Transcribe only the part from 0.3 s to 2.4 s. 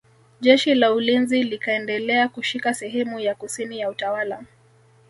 Jeshi la ulinzi likaendelea